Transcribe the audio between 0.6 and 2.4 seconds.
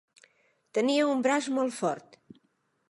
Tenia un braç molt fort.